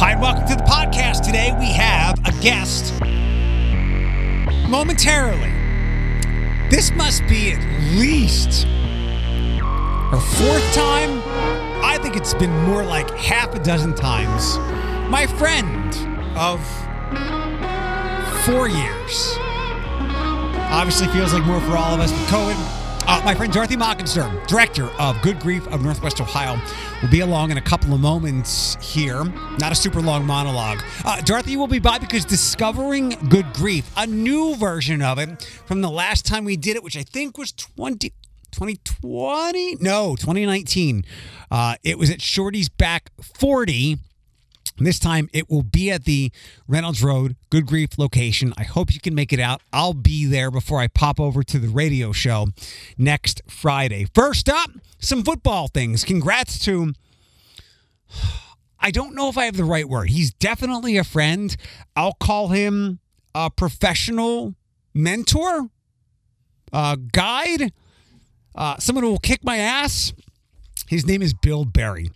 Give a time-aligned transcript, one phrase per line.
[0.00, 1.24] Hi, and welcome to the podcast.
[1.24, 2.92] Today we have a guest
[4.70, 5.50] momentarily.
[6.70, 7.60] This must be at
[7.96, 8.62] least
[10.12, 11.20] her fourth time.
[11.84, 14.56] I think it's been more like half a dozen times.
[15.10, 15.92] My friend
[16.36, 16.64] of
[18.46, 19.34] four years.
[20.70, 22.77] Obviously feels like more for all of us with COVID.
[23.10, 26.60] Uh, my friend Dorothy Mockenstern, director of Good Grief of Northwest Ohio,
[27.00, 29.24] will be along in a couple of moments here.
[29.24, 30.82] Not a super long monologue.
[31.06, 35.80] Uh, Dorothy will be by because discovering Good Grief, a new version of it from
[35.80, 38.10] the last time we did it, which I think was 20.
[38.52, 39.76] 2020?
[39.80, 41.02] No, 2019.
[41.50, 43.96] Uh, it was at Shorty's Back 40
[44.86, 46.30] this time it will be at the
[46.66, 48.52] Reynolds Road Good Grief location.
[48.56, 49.62] I hope you can make it out.
[49.72, 52.48] I'll be there before I pop over to the radio show
[52.96, 54.06] next Friday.
[54.14, 56.04] First up, some football things.
[56.04, 56.92] Congrats to.
[58.80, 60.10] I don't know if I have the right word.
[60.10, 61.56] He's definitely a friend.
[61.96, 63.00] I'll call him
[63.34, 64.54] a professional
[64.94, 65.68] mentor,
[66.72, 67.72] a guide,
[68.54, 70.12] uh, someone who will kick my ass.
[70.88, 72.10] His name is Bill Berry.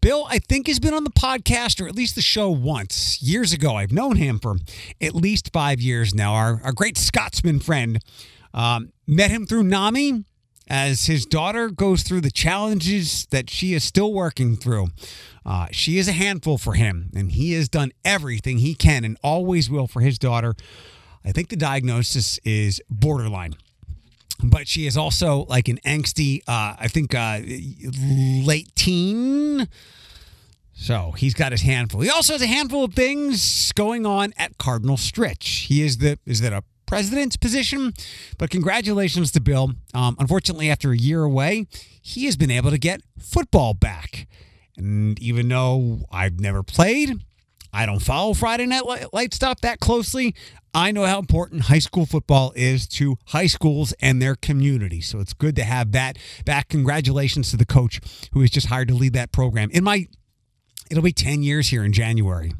[0.00, 3.52] Bill, I think, has been on the podcast or at least the show once years
[3.52, 3.76] ago.
[3.76, 4.56] I've known him for
[5.00, 6.34] at least five years now.
[6.34, 8.00] Our, our great Scotsman friend
[8.54, 10.24] um, met him through NAMI
[10.68, 14.88] as his daughter goes through the challenges that she is still working through.
[15.44, 19.16] Uh, she is a handful for him, and he has done everything he can and
[19.22, 20.54] always will for his daughter.
[21.24, 23.56] I think the diagnosis is borderline
[24.42, 27.40] but she is also like an angsty, uh, I think, uh,
[28.46, 29.68] late teen.
[30.74, 32.02] So he's got his handful.
[32.02, 35.66] He also has a handful of things going on at Cardinal Stritch.
[35.66, 37.94] He is the is that a president's position?
[38.38, 39.72] But congratulations to Bill.
[39.94, 41.66] Um, unfortunately, after a year away,
[42.00, 44.28] he has been able to get football back.
[44.76, 47.24] And even though I've never played,
[47.76, 50.34] I don't follow Friday Night Light stuff that closely.
[50.72, 55.02] I know how important high school football is to high schools and their community.
[55.02, 56.70] So it's good to have that back.
[56.70, 58.00] Congratulations to the coach
[58.32, 59.68] who was just hired to lead that program.
[59.72, 60.06] In my,
[60.90, 62.54] it'll be 10 years here in January.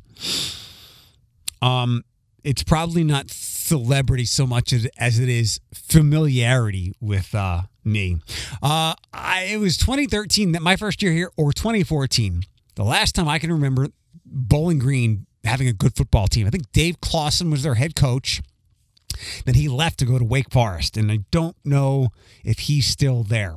[1.62, 2.04] Um,
[2.44, 8.18] it's probably not celebrity so much as it is familiarity with uh, me.
[8.62, 12.42] Uh, I, it was 2013 that my first year here, or 2014.
[12.74, 13.88] The last time I can remember
[14.26, 16.47] Bowling Green having a good football team.
[16.47, 18.42] I think Dave Clawson was their head coach.
[19.44, 22.09] Then he left to go to Wake Forest, and I don't know
[22.44, 23.56] if he's still there.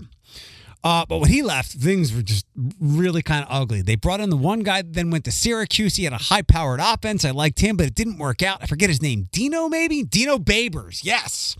[0.81, 2.45] Uh, but when he left, things were just
[2.79, 3.81] really kind of ugly.
[3.81, 5.97] They brought in the one guy then went to Syracuse.
[5.97, 7.25] He had a high powered offense.
[7.25, 8.59] I liked him, but it didn't work out.
[8.61, 9.27] I forget his name.
[9.31, 10.03] Dino, maybe?
[10.03, 11.01] Dino Babers.
[11.03, 11.57] Yes.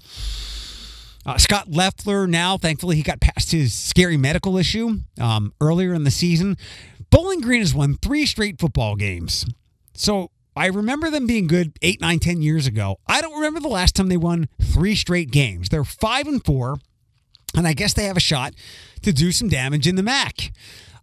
[1.25, 6.05] Uh, Scot Loeffler now, thankfully, he got past his scary medical issue um, earlier in
[6.05, 6.55] the season.
[7.11, 9.45] Bowling Green has won three straight football games.
[9.93, 12.99] So I remember them being good eight, nine, ten years ago.
[13.07, 15.69] I don't remember the last time they won three straight games.
[15.69, 16.77] They're five and four,
[17.55, 18.53] and I guess they have a shot
[19.01, 20.51] to do some damage in the MAC.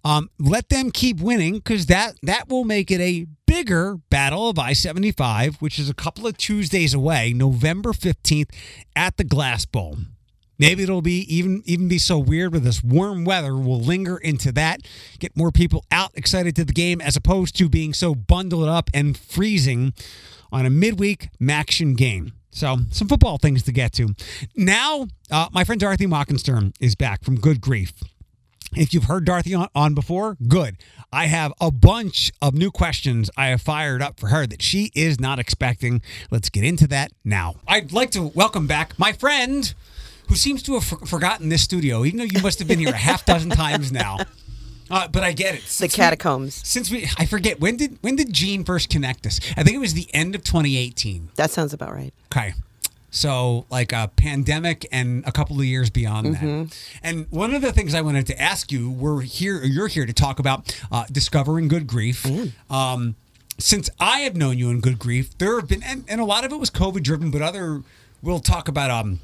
[0.05, 4.59] Um, let them keep winning because that that will make it a bigger battle of
[4.59, 8.50] I seventy five, which is a couple of Tuesdays away, November fifteenth
[8.95, 9.99] at the Glass Bowl.
[10.59, 14.53] Maybe it'll be even even be so weird with this warm weather We'll linger into
[14.53, 14.81] that,
[15.19, 18.91] get more people out excited to the game as opposed to being so bundled up
[18.95, 19.93] and freezing
[20.53, 22.33] on a midweek MACtion game.
[22.50, 24.15] So some football things to get to.
[24.55, 27.93] Now, uh, my friend Dorothy Mockenstern is back from Good Grief.
[28.75, 30.77] If you've heard Dorothy on, on, before, good.
[31.12, 34.91] I have a bunch of new questions I have fired up for her that she
[34.95, 36.03] is not expecting.
[36.31, 37.56] Let's get into that now.
[37.69, 39.72] I'd like to welcome back my friend
[40.28, 42.97] who seems to have forgotten this studio, even though you must have been here a
[42.97, 44.19] half dozen times now.
[44.91, 45.62] Uh, but I get it.
[45.62, 46.62] Since the catacombs.
[46.62, 49.41] We, since we, I forget when did when did Gene first connect us?
[49.56, 51.31] I think it was the end of 2018.
[51.36, 52.15] That sounds about right.
[52.32, 52.54] Okay.
[53.10, 56.65] So, like a pandemic and a couple of years beyond mm-hmm.
[56.65, 56.78] that.
[57.03, 60.12] And one of the things I wanted to ask you, we're here, you're here to
[60.12, 62.26] talk about uh, discovering good grief.
[62.70, 63.15] Um,
[63.59, 66.45] since I have known you in good grief, there have been, and, and, a lot
[66.45, 67.83] of it was COVID driven, but other,
[68.21, 69.21] we'll talk about um,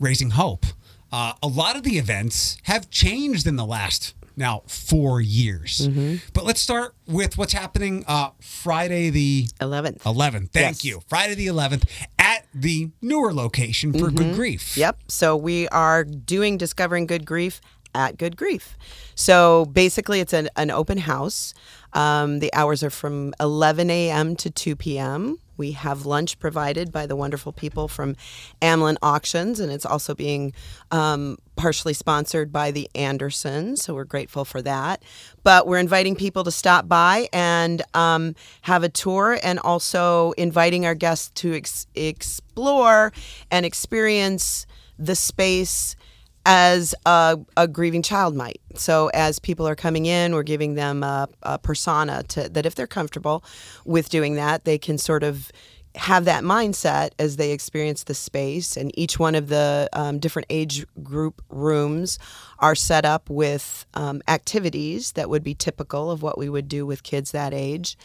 [0.00, 0.66] raising hope.
[1.12, 5.88] Uh, a lot of the events have changed in the last now four years.
[5.88, 6.16] Mm-hmm.
[6.32, 10.02] But let's start with what's happening uh, Friday the 11th.
[10.02, 10.50] 11th.
[10.50, 10.84] Thank yes.
[10.84, 11.02] you.
[11.06, 11.88] Friday the 11th
[12.18, 14.16] at the newer location for mm-hmm.
[14.16, 14.76] Good Grief.
[14.76, 14.98] Yep.
[15.08, 17.60] So we are doing Discovering Good Grief
[17.94, 18.76] at Good Grief.
[19.14, 21.54] So basically, it's an, an open house.
[21.92, 24.34] Um, the hours are from 11 a.m.
[24.36, 25.38] to 2 p.m.
[25.56, 28.16] We have lunch provided by the wonderful people from
[28.60, 30.52] Amlin Auctions, and it's also being
[30.90, 35.02] um, partially sponsored by the Andersons, so we're grateful for that.
[35.42, 40.86] But we're inviting people to stop by and um, have a tour, and also inviting
[40.86, 43.12] our guests to ex- explore
[43.50, 44.66] and experience
[44.98, 45.96] the space
[46.46, 48.60] as a, a, grieving child might.
[48.74, 52.74] So as people are coming in, we're giving them a, a, persona to that if
[52.74, 53.44] they're comfortable
[53.84, 55.50] with doing that, they can sort of
[55.96, 58.76] have that mindset as they experience the space.
[58.76, 62.18] And each one of the um, different age group rooms
[62.58, 66.84] are set up with um, activities that would be typical of what we would do
[66.84, 67.96] with kids that age.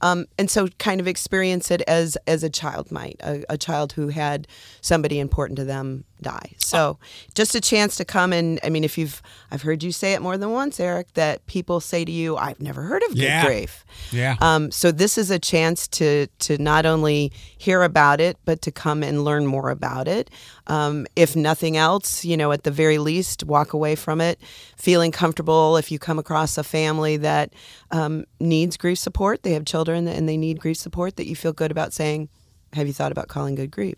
[0.00, 3.92] Um, and so kind of experience it as as a child might, a, a, child
[3.92, 4.46] who had
[4.80, 6.52] somebody important to them die.
[6.58, 6.98] So
[7.34, 10.22] just a chance to come and I mean, if you've I've heard you say it
[10.22, 13.42] more than once, Eric, that people say to you, "I've never heard of yeah.
[13.42, 14.36] good grief." Yeah.
[14.40, 18.70] Um, so this is a chance to to not only hear about it, but to
[18.70, 20.30] come and learn more about it.
[20.68, 24.38] Um, if nothing else, you know, at the very least, walk away from it
[24.76, 25.76] feeling comfortable.
[25.76, 27.52] If you come across a family that
[27.90, 31.52] um, needs grief support, they have children and they need grief support, that you feel
[31.52, 32.28] good about saying,
[32.74, 33.96] Have you thought about calling good grief?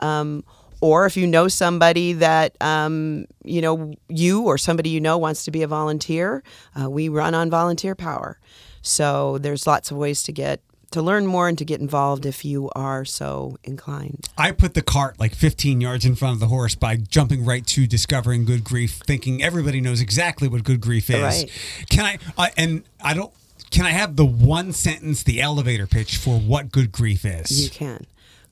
[0.00, 0.44] Um,
[0.80, 5.44] or if you know somebody that um, you know you or somebody you know wants
[5.44, 6.42] to be a volunteer,
[6.80, 8.38] uh, we run on volunteer power.
[8.80, 12.44] So there's lots of ways to get to learn more and to get involved if
[12.44, 14.28] you are so inclined.
[14.38, 17.66] I put the cart like 15 yards in front of the horse by jumping right
[17.68, 21.22] to discovering good grief, thinking everybody knows exactly what good grief is.
[21.22, 21.50] Right.
[21.90, 22.18] Can I?
[22.36, 23.32] Uh, and I don't.
[23.70, 27.62] Can I have the one sentence, the elevator pitch for what good grief is?
[27.62, 28.06] You can.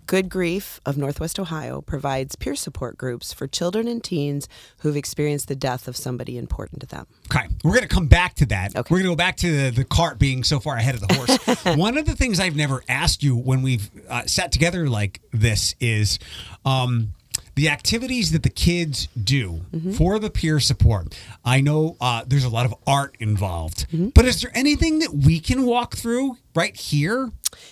[0.07, 4.49] Good Grief of Northwest Ohio provides peer support groups for children and teens
[4.79, 7.07] who've experienced the death of somebody important to them.
[7.31, 8.77] Okay, we're going to come back to that.
[8.77, 8.89] Okay.
[8.89, 11.15] We're going to go back to the, the cart being so far ahead of the
[11.15, 11.77] horse.
[11.77, 15.75] One of the things I've never asked you when we've uh, sat together like this
[15.81, 16.19] is
[16.65, 17.13] um,
[17.57, 19.93] the activities that the kids do Mm-hmm.
[19.93, 21.19] for the peer support.
[21.45, 24.11] I know uh, there's a lot of art involved, Mm-hmm.
[24.11, 27.31] but is there anything that we can walk through right here?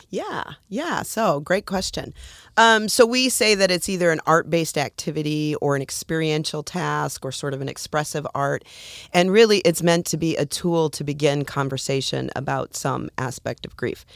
[0.09, 1.03] Yeah, yeah.
[1.03, 2.15] So, great question.
[2.57, 7.25] Um, so, we say that it's either an art based activity or an experiential task
[7.25, 8.65] or sort of an expressive art.
[9.13, 13.77] And really, it's meant to be a tool to begin conversation about some aspect of
[13.77, 14.07] grief.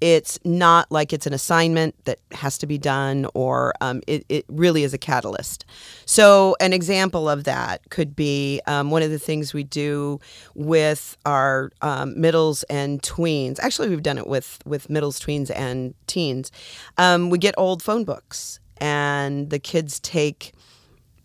[0.00, 4.44] It's not like it's an assignment that has to be done, or um, it, it
[4.48, 5.64] really is a catalyst.
[6.04, 10.20] So, an example of that could be um, one of the things we do
[10.54, 13.58] with our um, middles and tweens.
[13.58, 16.50] Actually, we've done it with, with middles, tweens, and teens.
[16.96, 20.52] Um, we get old phone books, and the kids take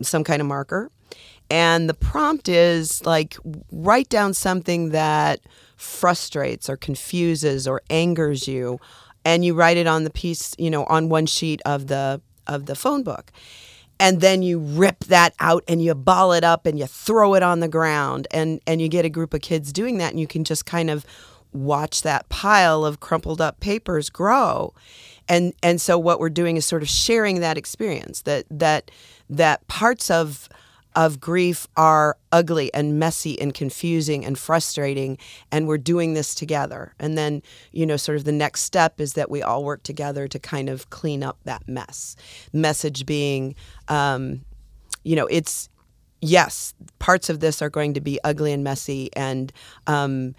[0.02, 0.90] some kind of marker.
[1.50, 3.36] And the prompt is like,
[3.72, 5.42] write down something that
[5.76, 8.80] frustrates or confuses or angers you.
[9.26, 12.66] And you write it on the piece, you know, on one sheet of the of
[12.66, 13.32] the phone book
[14.00, 17.44] and then you rip that out and you ball it up and you throw it
[17.44, 20.28] on the ground and and you get a group of kids doing that and you
[20.28, 21.06] can just kind of
[21.54, 24.74] watch that pile of crumpled up papers grow.
[25.28, 28.92] And and so what we're doing is sort of sharing that experience that that
[29.30, 30.50] that parts of
[30.96, 35.18] of grief are ugly and messy and confusing and frustrating
[35.52, 36.94] and we're doing this together.
[37.00, 37.42] And then
[37.72, 40.70] you know sort of the next step is that we all work together to kind
[40.70, 42.16] of clean up that mess.
[42.52, 43.56] Message being
[43.88, 44.42] um,
[45.04, 45.70] you know it's
[46.22, 49.52] yes parts of this are going to be ugly and messy and
[49.88, 50.36] um,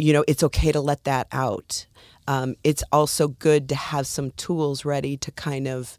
[0.00, 1.86] you know it's okay to let that out
[2.28, 5.98] um, it's also good to have some tools ready to kind of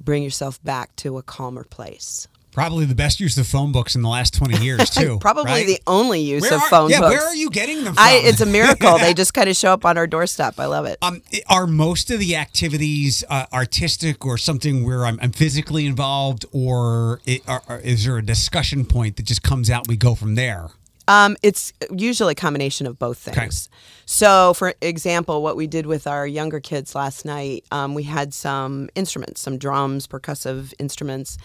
[0.00, 4.00] bring yourself back to a calmer place Probably the best use of phone books in
[4.00, 5.18] the last 20 years, too.
[5.20, 5.66] Probably right?
[5.66, 7.10] the only use Where of are- phone yeah, books.
[7.12, 8.02] where are you getting them from?
[8.02, 8.96] I, it's a miracle.
[8.98, 10.58] they just kind of show up on our doorstep.
[10.58, 10.96] I love it.
[11.02, 16.46] Um, are most of the activities uh, artistic or something where I'm, I'm physically involved,
[16.50, 19.98] or, it, or, or is there a discussion point that just comes out and we
[19.98, 20.70] go from there?
[21.08, 23.36] Um, it's usually a combination of both things.
[24.06, 28.34] So, for example, what we did with our younger kids last night, um, we had
[28.34, 31.38] some instruments, some drums, percussive instruments,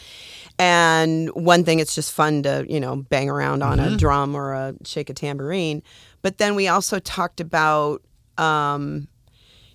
[0.57, 4.53] and one thing it's just fun to you know bang around on a drum or
[4.53, 5.83] a shake a tambourine,
[6.21, 8.01] but then we also talked about,
[8.37, 9.07] um,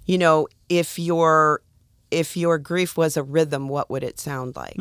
[0.05, 1.61] you know, if your
[2.11, 4.77] if your grief was a rhythm, what would it sound like?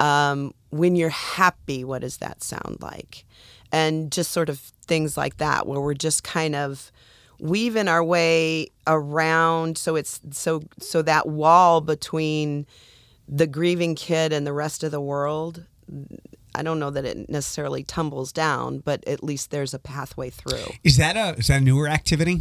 [0.00, 3.24] um, when you're happy, what does that sound like?
[3.72, 6.90] And just sort of things like that, where we're just kind of
[7.38, 9.76] weaving our way around.
[9.78, 12.66] So it's so so that wall between
[13.28, 15.64] the grieving kid and the rest of the world.
[16.54, 20.72] I don't know that it necessarily tumbles down, but at least there's a pathway through.
[20.82, 22.40] Is that a is that a newer activity?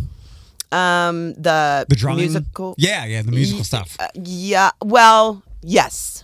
[0.72, 2.75] Um, the The drumming, musical.
[2.77, 3.96] Yeah, yeah, the musical Ye- stuff.
[4.00, 4.72] uh, yeah.
[4.84, 6.24] Well, yes.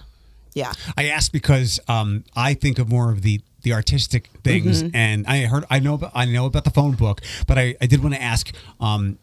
[0.53, 0.73] Yeah.
[0.97, 4.95] I asked because um, I think of more of the the artistic things, Mm-hmm.
[4.95, 7.85] and I heard I know about, I know about the phone book, but I, I
[7.87, 8.53] did want to ask.
[8.79, 9.17] Um,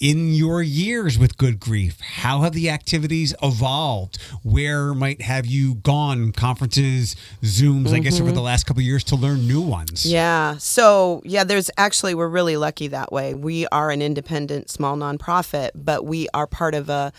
[0.00, 4.16] in your years with Good Grief, how have the activities evolved?
[4.44, 6.30] Where might have you gone?
[6.30, 10.04] Conferences, Zooms, I guess, over the last couple of years to learn new ones.
[10.04, 10.12] Mm-hmm.
[10.12, 10.56] Yeah.
[10.58, 13.34] So, yeah, there's actually, we're really lucky that way.
[13.34, 17.12] We are an independent small nonprofit, but we are part of a,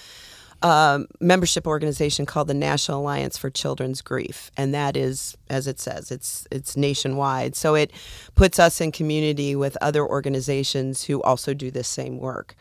[0.61, 5.79] um membership organization called the National Alliance for Children's Grief, and that is, as it
[5.79, 7.55] says, it's it's nationwide.
[7.55, 7.91] So it
[8.35, 12.55] puts us in community with other organizations who also do this same work,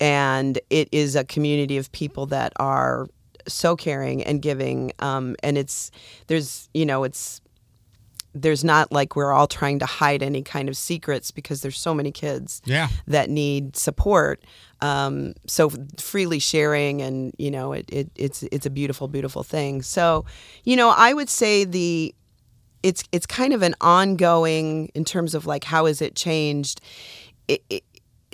[0.00, 3.06] and it is a community of people that are
[3.48, 5.90] so caring and giving, um, and it's
[6.28, 7.40] there's you know it's
[8.34, 11.92] there's not like we're all trying to hide any kind of secrets because there's so
[11.92, 12.88] many kids Yeah.
[13.06, 14.42] that need support.
[14.82, 19.80] Um, so freely sharing and you know it, it it's it's a beautiful beautiful thing.
[19.80, 20.24] So
[20.64, 22.12] you know I would say the
[22.82, 26.80] it's it's kind of an ongoing in terms of like how has it changed.
[27.48, 27.84] It, it,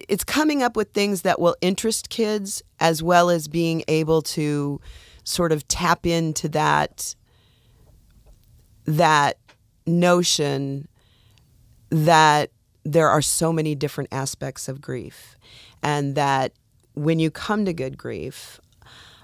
[0.09, 4.81] it's coming up with things that will interest kids as well as being able to
[5.25, 7.14] sort of tap into that
[8.87, 9.38] that
[9.87, 10.88] notion
[11.90, 12.50] that
[12.85, 15.38] there are so many different aspects of grief
[15.82, 16.52] and that
[16.94, 18.61] when you come to good grief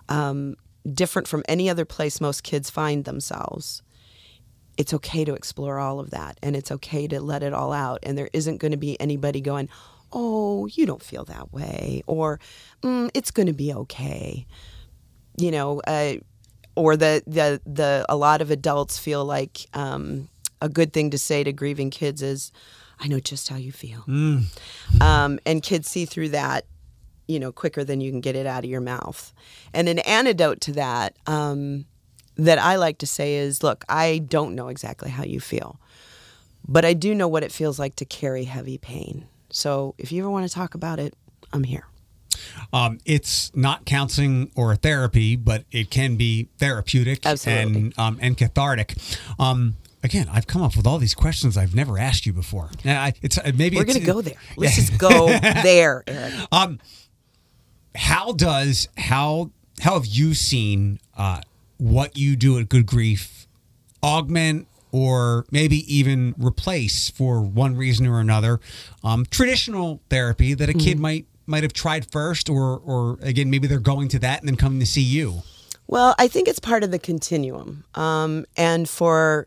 [0.09, 0.57] um,
[0.93, 3.83] different from any other place most kids find themselves
[4.77, 7.99] it's okay to explore all of that and it's okay to let it all out
[8.03, 9.69] and there isn't going to be anybody going
[10.13, 12.39] oh you don't feel that way or
[12.83, 14.47] mm, it's going to be okay
[15.37, 16.15] you know uh,
[16.77, 20.29] or the, the the a lot of adults feel like um,
[20.61, 22.53] a good thing to say to grieving kids is
[23.05, 24.03] i know just how you feel.
[25.01, 26.65] Um, and kids see through that
[27.29, 29.33] you know quicker than you can get it out of your mouth.
[29.73, 31.85] And an antidote to that um,
[32.37, 35.79] that i like to say is look i don't know exactly how you feel
[36.67, 39.27] but i do know what it feels like to carry heavy pain.
[39.51, 41.15] So if you ever want to talk about it
[41.53, 41.87] i'm here.
[42.73, 47.81] Um, it's not counseling or therapy, but it can be therapeutic Absolutely.
[47.81, 48.95] and um, and cathartic.
[49.39, 52.71] Um, again, I've come up with all these questions I've never asked you before.
[52.85, 56.35] Now, I, it's uh, maybe we're going to go there let's just go there Eric.
[56.53, 56.79] Um,
[57.97, 61.41] how does how how have you seen uh,
[61.79, 63.49] what you do at Good Grief
[64.03, 68.61] augment or maybe even replace for one reason or another
[69.03, 73.67] um, traditional therapy that a kid might might have tried first or or again maybe
[73.67, 75.43] they're going to that and then coming to see you
[75.87, 77.85] Well, I think it's part of the continuum.
[77.95, 79.47] Um, and for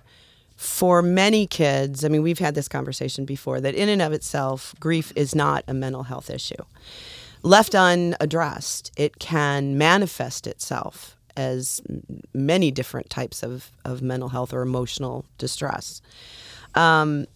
[0.58, 4.74] for many kids, I mean, we've had this conversation before that in and of itself,
[4.80, 6.56] grief is not a mental health issue.
[7.44, 11.80] Left unaddressed, it can manifest itself as
[12.34, 16.02] many different types of, of mental health or emotional distress.
[16.74, 17.28] Um,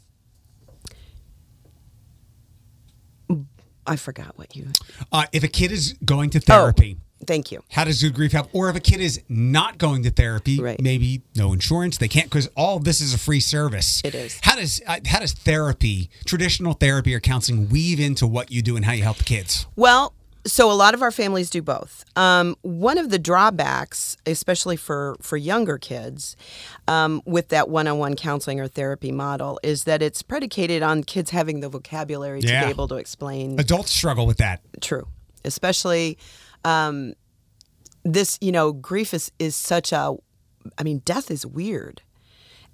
[3.85, 4.67] I forgot what you.
[5.11, 7.63] uh, if a kid is going to therapy Oh, thank you.
[7.71, 8.49] How does Good Grief help?
[8.53, 10.81] Or if a kid is not going to therapy, Right.
[10.81, 14.01] maybe no insurance, they can't because all this is a free service.
[14.03, 14.39] It is.
[14.43, 18.75] How does uh, how does therapy, traditional therapy or counseling, weave into what you do
[18.75, 19.65] and how you help the kids?
[19.75, 20.13] Well,
[20.43, 22.03] so a lot of our families do both.
[22.15, 26.35] Um, one of the drawbacks, especially for for younger kids,
[26.87, 31.59] um, with that one-on-one counseling or therapy model, is that it's predicated on kids having
[31.59, 34.61] the vocabulary to be able to explain Adults struggle with that.
[34.81, 35.07] true
[35.43, 36.19] especially
[36.65, 37.13] um,
[38.03, 40.15] this you know grief is is such a
[40.77, 42.01] i mean death is weird.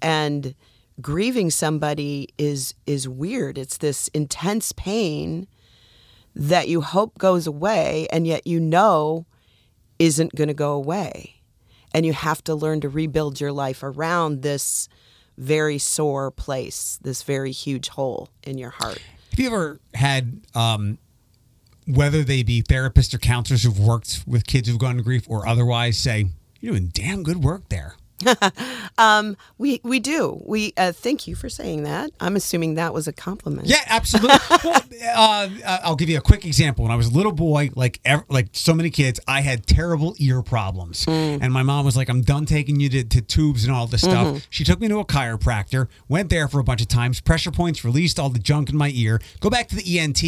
[0.01, 0.53] And
[1.01, 3.57] grieving somebody is is weird.
[3.57, 5.47] It's this intense pain
[6.35, 9.25] that you hope goes away and yet you know
[9.99, 11.41] isn't going to go away.
[11.93, 14.87] And you have to learn to rebuild your life around this
[15.37, 18.99] very sore place this very huge hole in your heart.
[19.31, 20.97] Have you ever had, um,
[21.87, 25.47] whether they be therapists or counselors who've worked with kids who've gone to grief or
[25.47, 26.27] otherwise, say,
[26.59, 27.95] you're doing damn good work there?
[29.57, 30.41] We we do.
[30.45, 32.11] We uh, thank you for saying that.
[32.19, 33.67] I'm assuming that was a compliment.
[33.67, 34.37] Yeah, absolutely.
[34.63, 36.83] well, uh, uh, I'll give you a quick example.
[36.83, 40.15] When I was a little boy, like ev- like so many kids, I had terrible
[40.19, 43.73] ear problems, and my mom was like, "I'm done taking you to, to tubes and
[43.73, 45.87] all this stuff." She took me to a chiropractor.
[46.07, 47.19] Went there for a bunch of times.
[47.19, 49.19] Pressure points released all the junk in my ear.
[49.39, 50.23] Go back to the ENT,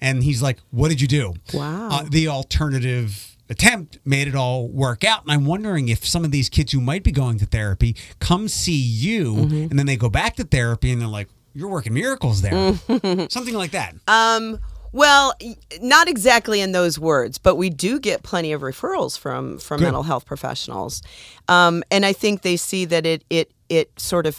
[0.00, 1.88] and he's like, "What did you do?" Wow.
[1.90, 5.22] Uh, the alternative attempt made it all work out.
[5.24, 8.48] And I'm wondering if some of these kids who might be going to therapy come
[8.48, 9.56] see you Mm-hmm.
[9.70, 12.74] and then they go back to therapy and they're like, you're working miracles there.
[13.28, 13.94] Something like that.
[14.08, 14.60] Um.
[14.92, 15.34] Well,
[15.80, 19.84] not exactly in those words, but we do get plenty of referrals from from Good.
[19.84, 21.00] mental health professionals,
[21.46, 24.36] um, and I think they see that it it it sort of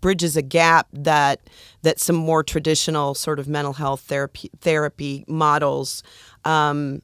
[0.00, 1.40] bridges a gap that
[1.82, 6.04] that some more traditional sort of mental health therapy therapy models
[6.44, 7.02] um,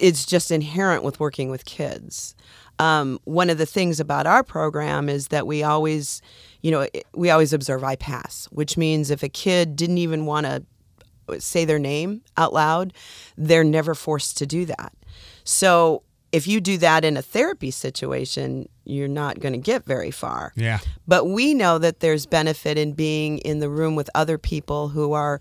[0.00, 2.34] it's just inherent with working with kids.
[2.78, 6.22] Um, one of the things about our program is that we always,
[6.62, 10.46] you know, we always observe I pass, which means if a kid didn't even want
[10.46, 10.64] to
[11.38, 12.92] say their name out loud,
[13.36, 14.92] they're never forced to do that.
[15.44, 20.10] So if you do that in a therapy situation, you're not going to get very
[20.10, 20.52] far.
[20.56, 20.78] Yeah.
[21.06, 25.12] But we know that there's benefit in being in the room with other people who
[25.12, 25.40] are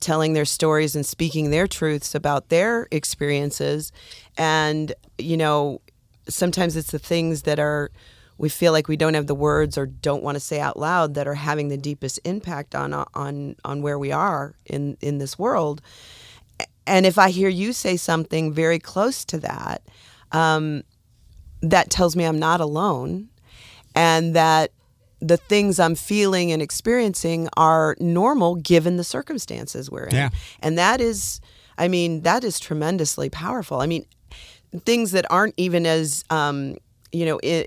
[0.00, 3.92] telling their stories and speaking their truths about their experiences.
[4.36, 5.80] And, you know,
[6.28, 7.90] sometimes it's the things that are
[8.38, 11.12] we feel like we don't have the words or don't want to say out loud
[11.12, 15.38] that are having the deepest impact on on on where we are in in this
[15.38, 15.82] world.
[16.86, 19.82] And if I hear you say something very close to that,
[20.32, 20.82] um,
[21.60, 23.28] that tells me I'm not alone,
[23.94, 24.72] and that
[25.20, 30.14] the things I'm feeling and experiencing are normal given the circumstances we're in.
[30.14, 30.30] Yeah.
[30.60, 31.40] And that is,
[31.76, 33.80] I mean, that is tremendously powerful.
[33.80, 34.06] I mean,
[34.84, 36.76] things that aren't even as, um,
[37.12, 37.66] you know, i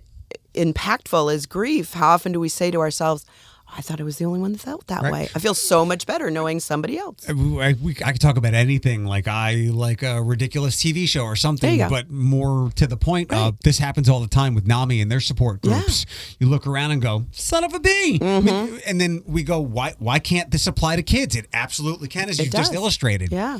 [0.55, 1.93] impactful as grief.
[1.93, 4.51] How often do we say to ourselves, "Oh, I thought I was the only one
[4.53, 5.12] that felt that Right.
[5.13, 5.30] way.
[5.36, 7.27] I feel so much better knowing somebody else.
[7.27, 9.06] I, I- we, I could talk about anything.
[9.06, 11.96] Like I like a ridiculous TV show or something, There you go.
[11.96, 13.32] but more to the point.
[13.34, 15.80] Uh, this happens all the time with NAMI and their support Yeah.
[15.80, 16.06] groups.
[16.39, 18.46] You look around and go, "Son of a bee," Mm-hmm.
[18.46, 19.96] mean, and then we go, "Why?
[19.98, 23.32] Why can't this apply to kids?" It absolutely can, as you just illustrated.
[23.32, 23.60] Yeah.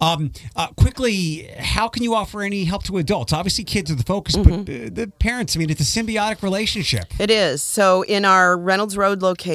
[0.00, 3.32] Um, uh, quickly, how can you offer any help to adults?
[3.32, 4.62] Obviously, kids are the focus, Mm-hmm.
[4.64, 5.56] but uh, the parents.
[5.56, 7.06] I mean, it's a symbiotic relationship.
[7.18, 7.62] It is.
[7.62, 9.53] So in our Reynolds Road location,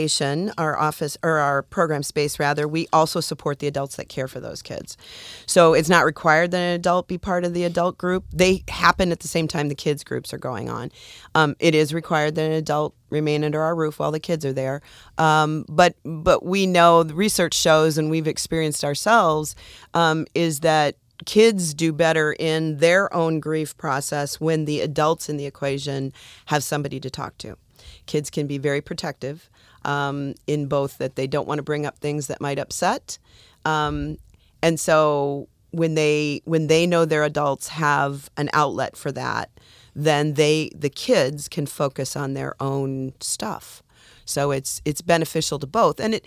[0.58, 4.39] our office or our program space rather, we also support the adults that care for
[4.39, 4.98] those kids.
[5.46, 8.25] So it's not required that an adult be part of the adult group.
[8.32, 10.91] They happen at the same time the kids groups are going on.
[11.36, 14.53] Um, it is required that an adult remain under our roof while the kids are
[14.53, 14.82] there.
[15.18, 19.56] Um, but but we know the research shows and we've experienced ourselves
[19.94, 25.38] um, is that kids do better in their own grief process when the adults in
[25.38, 26.13] the equation
[26.45, 27.58] have somebody to talk to.
[28.06, 29.50] Kids can be very protective
[29.86, 33.18] um, in both that they don't want to bring up things that might upset,
[33.65, 34.18] um,
[34.62, 39.50] and so when they when they know their adults have an outlet for that,
[39.96, 43.84] then they the kids can focus on their own stuff.
[44.26, 46.26] So it's it's beneficial to both, and it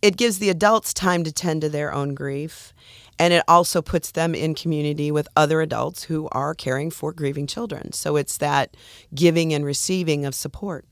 [0.00, 2.72] it gives the adults time to tend to their own grief.
[3.20, 7.48] And it also puts them in community with other adults who are caring for grieving
[7.48, 7.92] children.
[7.92, 8.76] So it's that
[9.12, 10.84] giving and receiving of support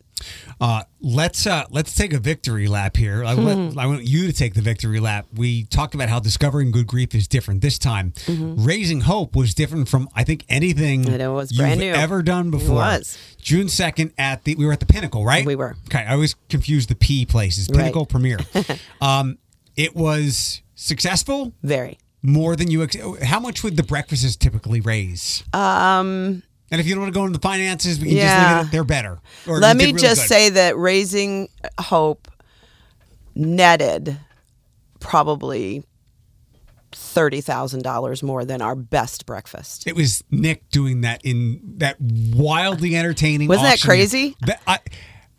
[0.60, 3.22] Uh, let's uh, let's take a victory lap here.
[3.24, 5.26] I want, I want you to take the victory lap.
[5.34, 8.12] We talked about how discovering good grief is different this time.
[8.28, 11.14] Raising hope was different from I think anything Mm-hmm.
[11.14, 11.92] I know, it was you've new.
[11.92, 12.76] ever done before.
[12.76, 13.18] was.
[13.40, 15.44] June second at the we were at the Pinnacle, right?
[15.44, 15.76] We were.
[15.86, 17.68] Okay, I always confuse the P places.
[17.68, 17.78] Right.
[17.78, 18.38] Pinnacle Premier.
[19.00, 19.38] um,
[19.76, 22.82] it was successful very more than you.
[22.82, 25.44] Ex- how much would the breakfasts typically raise?
[25.52, 28.24] um, And if you don't want to go into the finances, we can Yeah.
[28.48, 28.72] just leave it.
[28.72, 29.18] They're better.
[29.46, 30.28] Or let me really just good.
[30.28, 31.48] say that raising
[31.80, 32.28] hope
[33.34, 34.18] netted
[34.98, 35.84] probably
[36.92, 39.86] $30,000 more than our best breakfast.
[39.86, 43.48] It was Nick doing that in that wildly entertaining.
[43.48, 44.36] Wasn't that crazy?
[44.46, 44.78] That- I,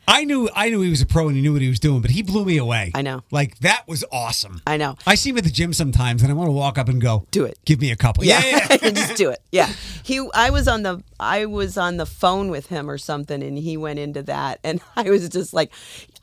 [0.07, 2.01] I knew I knew he was a pro and he knew what he was doing,
[2.01, 2.91] but he blew me away.
[2.95, 3.23] I know.
[3.29, 4.61] Like that was awesome.
[4.65, 4.95] I know.
[5.05, 7.27] I see him at the gym sometimes, and I want to walk up and go,
[7.31, 7.59] Do it.
[7.65, 8.67] Give me a couple." Yeah, yeah.
[8.81, 8.89] yeah.
[8.91, 9.41] just do it.
[9.51, 9.69] Yeah.
[10.03, 13.57] He I was on the I was on the phone with him or something and
[13.57, 15.71] he went into that and I was just like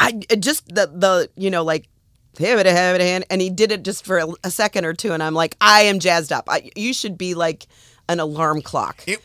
[0.01, 1.89] I just the the you know like
[2.39, 4.95] have it have it hand and he did it just for a, a second or
[4.95, 6.45] two and I'm like I am jazzed up.
[6.49, 7.67] I, you should be like
[8.09, 9.21] an alarm clock It,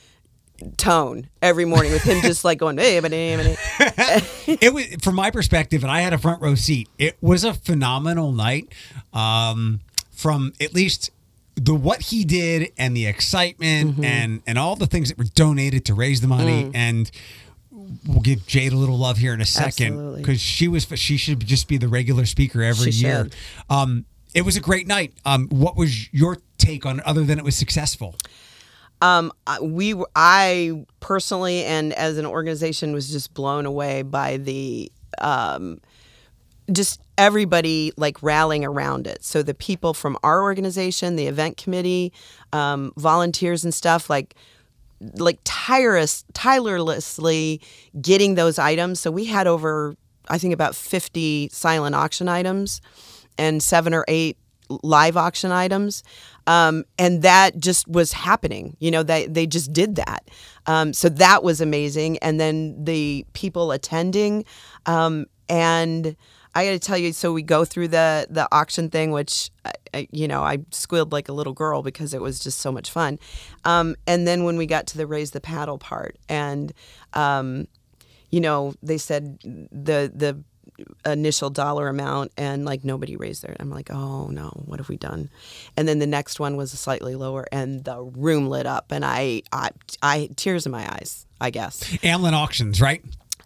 [0.78, 3.12] tone every morning with him just like going hey but
[4.62, 6.90] it was from my perspective, and I had a front row seat.
[6.98, 8.72] It was a phenomenal night.
[9.14, 11.12] Um, from at least
[11.56, 14.04] the what he did and the excitement Mm-hmm.
[14.04, 16.72] and and all the things that were donated to raise the money Mm.
[16.76, 17.12] and.
[18.06, 21.40] We'll give Jade a little love here in a second because she was she should
[21.46, 23.30] just be the regular speaker every She year.
[23.68, 25.14] Um, it was a great night.
[25.26, 28.16] Um, what was your take on other than it was successful?
[29.02, 29.32] Um,
[29.62, 35.80] we, I personally, and as an organization, was just blown away by the, um,
[36.72, 39.24] just everybody like rallying around it.
[39.24, 42.12] So the people from our organization, the event committee,
[42.54, 44.36] um, volunteers and stuff, like,
[45.16, 47.62] like tireless, tirelessly
[48.02, 49.00] getting those items.
[49.00, 49.96] So we had over,
[50.28, 52.82] I think, about fifty silent auction items,
[53.38, 54.38] and seven or eight
[54.84, 56.04] live auction items.
[56.48, 58.76] Um, and that just was happening.
[58.80, 60.30] You know, they, they just did that.
[60.66, 62.18] Um, so that was amazing.
[62.20, 64.46] And then the people attending.
[64.86, 66.16] Um, and
[66.56, 69.74] I got to tell you, so we go through the the auction thing, which I,
[69.94, 72.90] I, you know I squealed like a little girl because it was just so much
[72.90, 73.20] fun.
[73.66, 76.74] Um, and then when we got to the raise the paddle part, and
[77.14, 77.68] um,
[78.32, 80.44] you know they said the the
[81.06, 84.98] initial dollar amount and like nobody raised their i'm like oh no what have we
[84.98, 85.30] done
[85.78, 89.42] and then the next one was slightly lower and the room lit up and i
[89.52, 89.70] i,
[90.02, 93.04] I tears in my eyes i guess Amlin Auctions, right?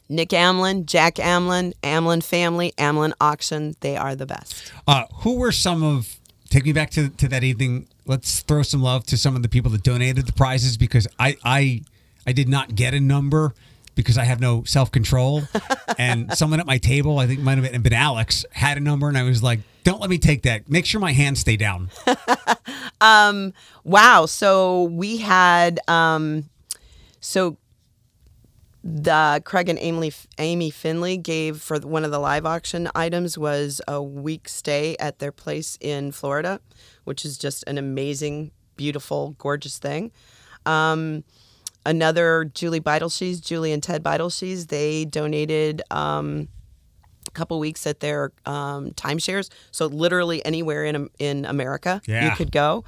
[0.10, 5.52] nick amlin jack amlin amlin family amlin auction they are the best Uh, who were
[5.52, 6.18] some of?
[6.50, 7.88] Take me back to to that evening.
[8.06, 11.38] Let's throw some love to some of the people that donated the prizes because I
[11.44, 11.82] I
[12.28, 13.54] I did not get a number
[13.96, 15.44] because I have no self control.
[15.98, 18.82] and someone at my table, I think it might have been, been Alex, had a
[18.82, 20.70] number, and I was like, "Don't let me take that.
[20.70, 21.90] Make sure my hands stay down."
[23.02, 23.54] um.
[23.84, 24.26] Wow.
[24.26, 26.50] So we had um
[27.20, 27.58] so
[28.84, 33.82] the Craig and Amy Amy Finley gave for one of the live auction items was
[33.88, 36.60] a week stay at their place in Florida,
[37.06, 40.12] which is just an amazing, beautiful, gorgeous thing.
[40.66, 41.24] Um,
[41.86, 46.48] another Julie Beidelshees, Julie and Ted Beidelshees, they donated um,
[47.28, 49.50] a couple weeks at their um, timeshares.
[49.72, 52.84] So literally anywhere in in America you could go.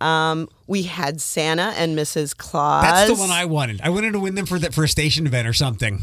[0.00, 2.34] Um, we had Santa and Mrs.
[2.34, 2.84] Claus.
[2.84, 3.82] That's the one I wanted.
[3.82, 6.00] I wanted to win them for that for a station event or something.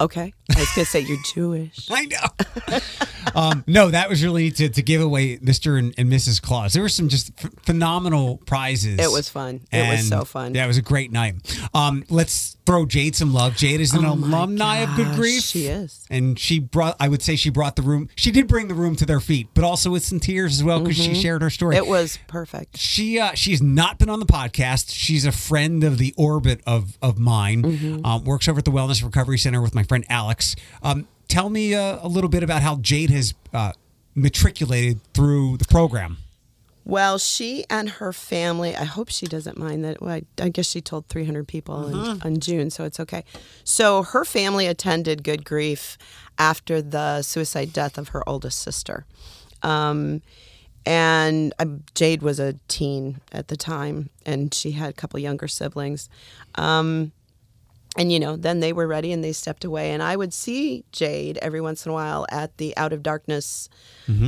[0.00, 1.88] Okay, I was gonna say you're Jewish.
[1.90, 2.80] I know.
[3.40, 5.78] um, no, that was really to, to give away Mr.
[5.78, 6.40] and, and Mrs.
[6.40, 6.72] Claus.
[6.72, 8.98] There were some just ph phenomenal prizes.
[8.98, 9.60] It was fun.
[9.72, 10.54] It was so fun.
[10.54, 11.34] Yeah, it was a great night.
[11.74, 13.56] Um, let's throw Jade some love.
[13.56, 15.42] Jade is an Oh my alumni of Good Grief.
[15.42, 16.06] she is.
[16.08, 18.94] And she brought, I would say she brought the room, she did bring the room
[18.96, 21.74] to their feet, but also with some tears as well because she shared her story.
[21.76, 21.84] Mm-hmm.
[21.84, 22.76] It was perfect.
[22.76, 24.92] She uh, she's not been on the podcast.
[24.94, 27.62] She's a friend of the orbit of of mine.
[27.62, 28.06] Mm-hmm.
[28.06, 30.39] Um, works over at the Wellness Recovery Center with my friend Alex.
[30.82, 33.72] Um, tell me uh, a little bit about how Jade has uh,
[34.14, 36.18] matriculated through the program.
[36.84, 40.00] Well, she and her family, I hope she doesn't mind that.
[40.00, 43.22] Well, I, I guess she told 300 people in, in June, so it's okay.
[43.64, 45.98] So her family attended Good Grief
[46.38, 49.04] after the suicide death of her oldest sister.
[49.62, 50.22] Um,
[50.86, 55.46] and um, Jade was a teen at the time, and she had a couple younger
[55.46, 56.08] siblings.
[56.54, 57.12] Um,
[57.96, 59.90] and you know, then they were ready and they stepped away.
[59.92, 63.68] And I would see Jade every once in a while at the Out of Darkness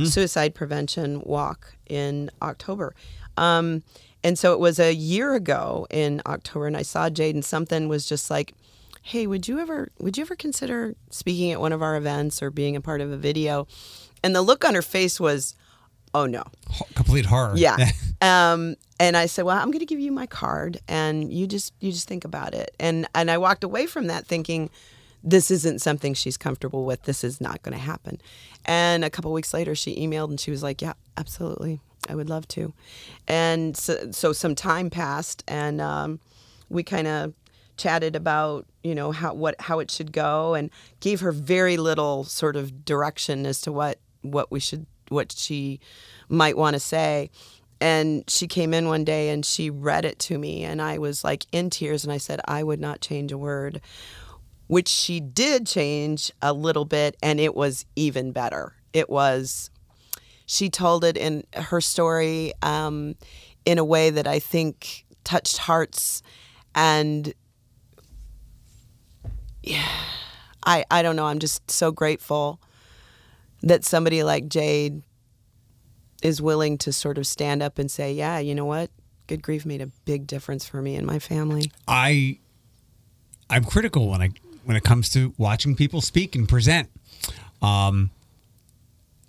[0.05, 2.93] suicide prevention walk in October.
[3.37, 3.83] Um,
[4.23, 7.89] and so it was a year ago in October, and I saw Jade, and something
[7.89, 8.53] was just like,
[9.01, 12.49] "Hey, would you ever would you ever consider speaking at one of our events or
[12.49, 13.67] being a part of a video?"
[14.23, 15.55] And the look on her face was,
[16.13, 16.43] "Oh no."
[16.95, 17.53] Complete horror.
[17.57, 17.77] Yeah.
[18.23, 21.73] um, and I said, "Well, I'm going to give you my card, and you just
[21.81, 24.69] you just think about it." And and I walked away from that thinking,
[25.23, 27.03] "This isn't something she's comfortable with.
[27.03, 28.21] This is not going to happen."
[28.65, 32.29] And a couple weeks later, she emailed and she was like, "Yeah, absolutely, I would
[32.29, 32.73] love to."
[33.27, 36.21] And so, so some time passed, and um,
[36.69, 37.33] we kind of
[37.75, 40.69] chatted about you know how what how it should go, and
[41.01, 45.81] gave her very little sort of direction as to what what we should what she
[46.29, 47.29] might want to say.
[47.83, 51.21] And she came in one day and she read it to me, and I was
[51.21, 52.05] like in tears.
[52.05, 53.81] And I said, I would not change a word,
[54.67, 58.73] which she did change a little bit, and it was even better.
[58.93, 59.69] It was,
[60.45, 63.15] she told it in her story um,
[63.65, 66.23] in a way that I think touched hearts.
[66.73, 67.33] And
[69.61, 69.83] yeah,
[70.65, 71.25] I, I don't know.
[71.25, 72.61] I'm just so grateful
[73.61, 75.03] that somebody like Jade
[76.23, 78.89] is willing to sort of stand up and say, "Yeah, you know what?
[79.27, 82.39] Good grief made a big difference for me and my family." I
[83.49, 84.29] I'm critical when I
[84.63, 86.89] when it comes to watching people speak and present.
[87.61, 88.09] Um,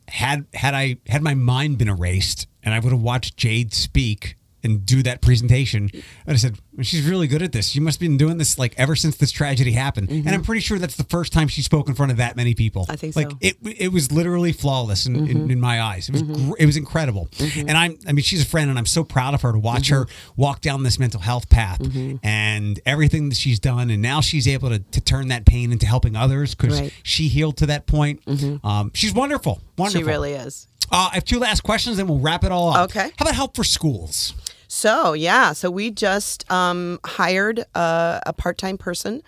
[0.09, 4.37] had had I had my mind been erased and I would have watched Jade speak
[4.65, 7.69] and do that presentation, And I'd said she's really good at this.
[7.69, 10.09] She must have been doing this like ever since this tragedy happened.
[10.11, 12.55] And I'm pretty sure that's the first time she spoke in front of that many
[12.55, 12.83] people.
[12.83, 12.93] Mm-hmm.
[12.93, 13.37] I think like so.
[13.41, 16.09] it it was literally flawless in, in, in my eyes.
[16.09, 17.29] It was gr- it was incredible.
[17.57, 19.89] And I'm I mean she's a friend and I'm so proud of her to watch
[19.91, 21.81] her walk down this mental health path
[22.23, 25.87] and everything that she's done and now she's able to, to turn that pain into
[25.87, 26.93] helping others because Right.
[27.03, 28.21] she healed to that point.
[28.65, 29.61] Um, she's wonderful.
[29.77, 30.01] Wonderful.
[30.01, 30.67] She really is.
[30.91, 32.91] Uh, I have two last questions, then we'll wrap it all up.
[32.91, 33.11] Okay.
[33.17, 34.35] How about help for schools?
[34.77, 39.23] So yeah, so we just um, hired a, a part-time person.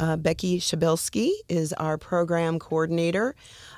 [0.00, 3.36] Uh, Becky Shabilsky is our program coordinator.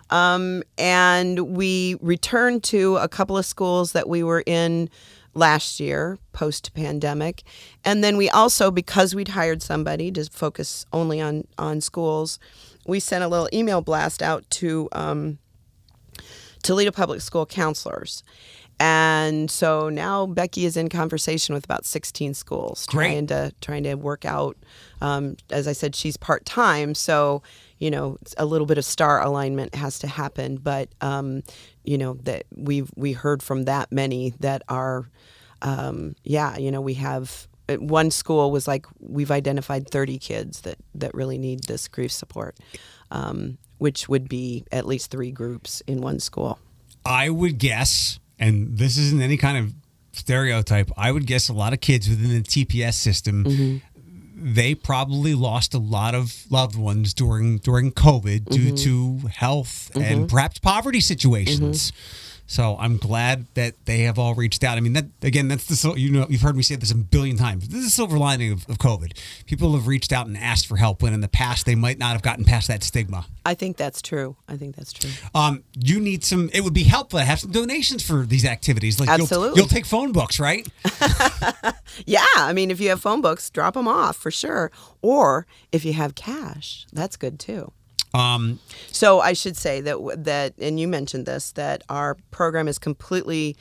[0.09, 4.89] Um, and we returned to a couple of schools that we were in
[5.35, 7.45] last year post pandemic
[7.85, 12.41] and then we also because we'd hired somebody to focus only on on schools
[12.85, 15.39] we sent a little email blast out to um,
[16.65, 18.25] toledo public school counselors
[18.81, 23.07] and so now becky is in conversation with about 16 schools Great.
[23.07, 24.57] trying to trying to work out
[25.03, 27.43] um, as i said she's part-time so
[27.79, 31.43] you know a little bit of star alignment has to happen but um,
[31.85, 35.09] you know that we've we heard from that many that are
[35.63, 37.47] um, yeah you know we have
[37.79, 42.57] one school was like we've identified 30 kids that that really need this grief support
[43.11, 46.59] um, which would be at least three groups in one school
[47.05, 49.73] I would guess, and this isn't any kind of
[50.13, 53.45] stereotype, I would guess a lot of kids within the TPS system.
[53.45, 53.77] Mm-hmm.
[54.55, 59.23] They probably lost a lot of loved ones during during COVID due Mm-hmm.
[59.23, 61.93] to health and perhaps poverty situations.
[62.51, 64.77] So I'm glad that they have all reached out.
[64.77, 67.37] I mean, that again, that's the you know you've heard me say this a billion
[67.37, 67.69] times.
[67.69, 69.17] This is the silver lining of, of COVID.
[69.47, 72.11] People have reached out and asked for help when in the past they might not
[72.11, 73.27] have gotten past that stigma.
[73.47, 76.51] i think that's true i think that's true Um, you need some.
[76.53, 78.99] It would be helpful to have some donations for these activities.
[78.99, 79.61] Like you'll- Absolutely.
[79.61, 80.67] you'll, take phone books, right?
[82.07, 84.71] Yeah, I mean, if you have phone books, drop them off for sure.
[85.03, 87.73] Or if you have cash, that's good too.
[88.15, 88.59] Um,
[88.93, 93.57] So I should say that that, and you mentioned this, that our program is completely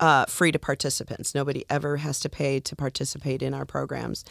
[0.00, 1.34] uh, free to participants.
[1.34, 4.24] Nobody ever has to pay to participate in our programs,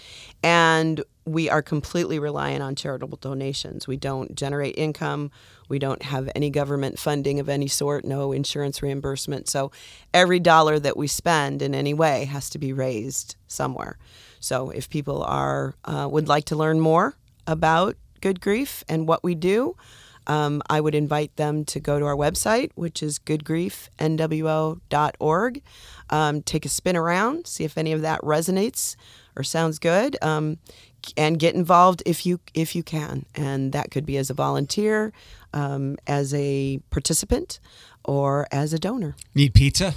[0.43, 3.87] and we are completely reliant on charitable donations.
[3.87, 5.31] We don't generate income.
[5.69, 8.03] We don't have any government funding of any sort.
[8.03, 9.49] No insurance reimbursement.
[9.49, 9.71] So
[10.13, 13.97] every dollar that we spend in any way has to be raised somewhere.
[14.39, 17.15] So if people are uh, would like to learn more
[17.47, 19.75] about Good Grief and what we do,
[20.27, 25.61] um, I would invite them to go to our website, which is goodgriefnwo.org.
[26.09, 28.95] Um, take a spin around, see if any of that resonates
[29.35, 30.57] or sounds good, um,
[31.17, 33.25] and get involved if you if you can.
[33.35, 35.11] And that could be as a volunteer,
[35.53, 37.59] um, as a participant,
[38.05, 39.17] or as a donor.
[39.35, 39.93] need pizza?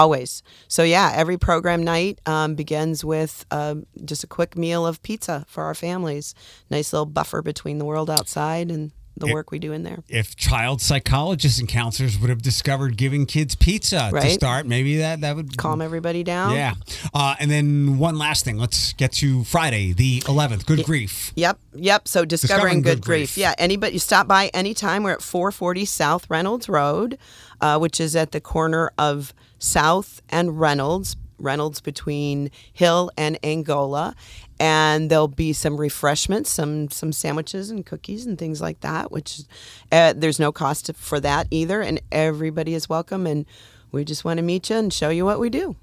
[0.00, 0.42] Always.
[0.66, 5.44] So yeah, every program night um, begins with um, just a quick meal of pizza
[5.46, 6.34] for our families.
[6.70, 10.02] Nice little buffer between the world outside and the It- work we do in there.
[10.08, 15.20] If child psychologists and counselors would have discovered giving kids pizza to start, maybe that
[15.20, 16.54] that would Calm everybody down.
[16.54, 16.74] Yeah.
[17.14, 18.56] Uh, and then one last thing.
[18.58, 20.66] Let's get to Friday, the 11th.
[20.66, 21.32] Good grief.
[21.36, 22.08] Yep, yep.
[22.08, 23.34] So discovering, Discovering good, Good grief.
[23.34, 23.38] Grief.
[23.38, 25.02] Yeah, anybody you stop by anytime.
[25.02, 27.18] We're at 440 South Reynolds Road,
[27.60, 31.16] uh, which is at the corner of South and Reynolds.
[31.38, 34.14] Reynolds between Hill and Angola,
[34.60, 39.10] and there'll be some refreshments, some some sandwiches and cookies and things like that.
[39.10, 39.40] Which
[39.90, 43.26] uh, there's no cost for that either, and everybody is welcome.
[43.26, 43.46] And
[43.90, 45.76] we just want to meet you and show you what we do.